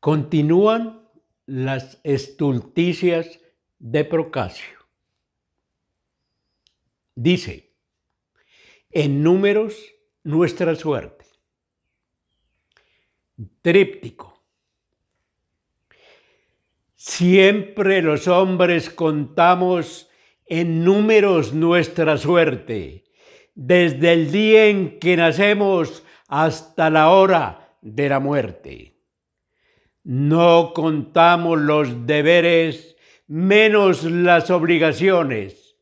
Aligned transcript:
Continúan 0.00 1.06
las 1.44 2.00
estulticias 2.04 3.38
de 3.78 4.04
Procasio. 4.06 4.78
Dice, 7.14 7.74
en 8.90 9.22
números 9.22 9.76
nuestra 10.22 10.74
suerte. 10.74 11.26
Tríptico. 13.60 14.42
Siempre 16.94 18.00
los 18.00 18.26
hombres 18.26 18.88
contamos 18.88 20.08
en 20.46 20.82
números 20.82 21.52
nuestra 21.52 22.16
suerte, 22.16 23.04
desde 23.54 24.14
el 24.14 24.32
día 24.32 24.66
en 24.66 24.98
que 24.98 25.16
nacemos 25.16 26.02
hasta 26.26 26.88
la 26.88 27.10
hora 27.10 27.76
de 27.82 28.08
la 28.08 28.18
muerte. 28.18 28.99
No 30.02 30.72
contamos 30.74 31.60
los 31.60 32.06
deberes 32.06 32.96
menos 33.26 34.02
las 34.04 34.50
obligaciones, 34.50 35.76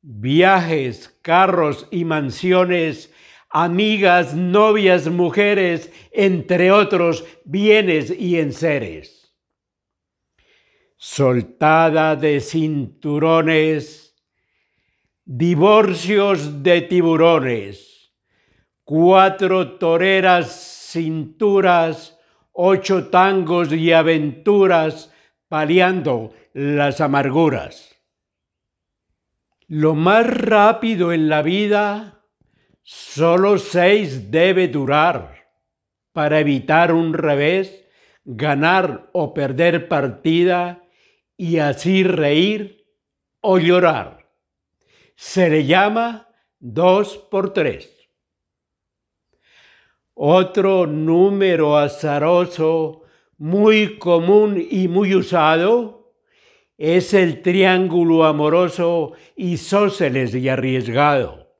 viajes, 0.00 1.16
carros 1.22 1.86
y 1.90 2.04
mansiones, 2.04 3.12
amigas, 3.50 4.34
novias, 4.34 5.06
mujeres, 5.08 5.92
entre 6.10 6.72
otros 6.72 7.24
bienes 7.44 8.10
y 8.10 8.38
enseres. 8.38 9.32
Soltada 10.96 12.16
de 12.16 12.40
cinturones, 12.40 14.16
divorcios 15.24 16.62
de 16.62 16.80
tiburones, 16.82 18.12
cuatro 18.82 19.78
toreras 19.78 20.88
cinturas, 20.90 22.18
ocho 22.52 23.08
tangos 23.08 23.72
y 23.72 23.92
aventuras 23.92 25.12
paliando 25.48 26.32
las 26.52 27.00
amarguras. 27.00 27.96
Lo 29.68 29.94
más 29.94 30.26
rápido 30.26 31.12
en 31.12 31.28
la 31.28 31.42
vida, 31.42 32.24
solo 32.82 33.58
seis 33.58 34.30
debe 34.30 34.68
durar 34.68 35.50
para 36.12 36.40
evitar 36.40 36.92
un 36.92 37.14
revés, 37.14 37.86
ganar 38.24 39.08
o 39.12 39.32
perder 39.32 39.88
partida 39.88 40.82
y 41.36 41.58
así 41.58 42.04
reír 42.04 42.86
o 43.40 43.58
llorar. 43.58 44.30
Se 45.16 45.48
le 45.48 45.64
llama 45.64 46.28
dos 46.58 47.16
por 47.16 47.52
tres. 47.52 48.01
Otro 50.14 50.86
número 50.86 51.78
azaroso 51.78 53.02
muy 53.38 53.98
común 53.98 54.62
y 54.70 54.88
muy 54.88 55.14
usado 55.14 56.12
es 56.76 57.14
el 57.14 57.42
triángulo 57.42 58.24
amoroso 58.24 59.12
isósceles 59.36 60.34
y 60.34 60.48
arriesgado. 60.48 61.54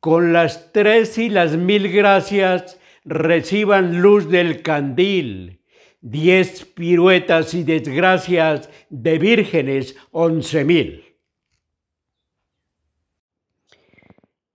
Con 0.00 0.32
las 0.32 0.72
tres 0.72 1.16
y 1.18 1.28
las 1.30 1.56
mil 1.56 1.90
gracias 1.90 2.78
reciban 3.04 4.02
luz 4.02 4.28
del 4.28 4.62
candil, 4.62 5.62
diez 6.00 6.64
piruetas 6.64 7.54
y 7.54 7.64
desgracias 7.64 8.68
de 8.90 9.18
vírgenes 9.18 9.96
once 10.10 10.64
mil. 10.64 11.05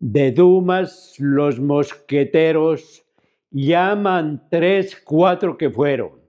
De 0.04 0.32
Dumas 0.32 1.14
los 1.20 1.60
mosqueteros 1.60 3.06
llaman 3.52 4.48
tres, 4.50 5.00
cuatro 5.00 5.60
que 5.60 5.70
fueron, 5.70 6.20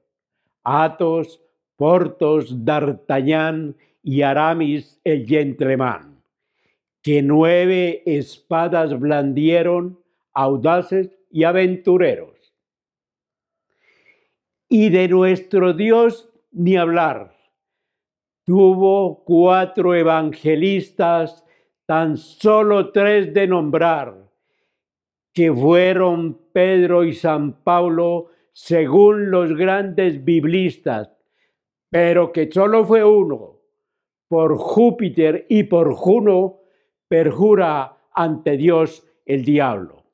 Athos, 0.63 1.41
Portos, 1.77 2.67
D'Artagnan 2.67 3.75
y 4.03 4.21
Aramis 4.21 5.01
el 5.05 5.27
gentleman, 5.27 6.23
que 7.01 7.23
nueve 7.23 8.03
espadas 8.05 9.01
blandieron, 9.01 9.99
audaces 10.35 11.09
y 11.31 11.45
aventureros. 11.45 12.53
Y 14.69 14.91
de 14.91 15.09
nuestro 15.09 15.73
Dios 15.73 16.29
ni 16.51 16.77
hablar. 16.77 17.35
Tuvo 18.45 19.25
cuatro 19.25 19.95
evangelistas 19.95 21.43
tan 21.87 22.17
solo 22.17 22.91
tres 22.93 23.33
de 23.35 23.47
nombrar, 23.47 24.15
que 25.33 25.53
fueron 25.53 26.39
Pedro 26.53 27.05
y 27.05 27.15
San 27.15 27.63
Pablo 27.63 28.29
según 28.53 29.31
los 29.31 29.57
grandes 29.57 30.25
biblistas, 30.25 31.11
pero 31.89 32.33
que 32.33 32.51
solo 32.51 32.85
fue 32.85 33.05
uno, 33.05 33.59
por 34.29 34.57
Júpiter 34.57 35.47
y 35.49 35.65
por 35.65 35.95
Juno, 35.95 36.61
perjura 37.09 37.99
ante 38.15 38.57
Dios 38.57 39.07
el 39.25 39.45
diablo. 39.45 40.05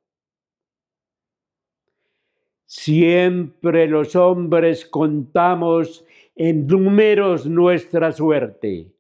Siempre 2.65 3.87
los 3.87 4.15
hombres 4.15 4.85
contamos 4.85 6.05
en 6.37 6.67
números 6.67 7.47
nuestra 7.47 8.13
suerte 8.13 8.93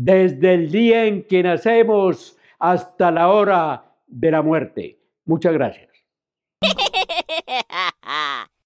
desde 0.00 0.54
el 0.54 0.70
día 0.70 1.06
en 1.06 1.24
que 1.24 1.42
nacemos 1.42 2.38
hasta 2.60 3.10
la 3.10 3.30
hora 3.30 3.96
de 4.06 4.30
la 4.30 4.42
muerte. 4.42 5.00
Muchas 5.24 5.52
gracias. 5.52 5.90